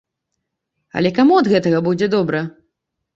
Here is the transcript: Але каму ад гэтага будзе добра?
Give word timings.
Але 1.01 1.11
каму 1.17 1.37
ад 1.41 1.49
гэтага 1.53 1.79
будзе 1.89 2.09
добра? 2.15 2.41